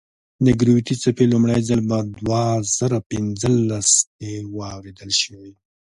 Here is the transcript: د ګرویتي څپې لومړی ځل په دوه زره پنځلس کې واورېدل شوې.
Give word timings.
د 0.45 0.47
ګرویتي 0.59 0.95
څپې 1.01 1.25
لومړی 1.33 1.59
ځل 1.69 1.81
په 1.89 1.97
دوه 2.19 2.43
زره 2.77 2.99
پنځلس 3.11 3.89
کې 4.17 4.33
واورېدل 4.57 5.11
شوې. 5.21 5.51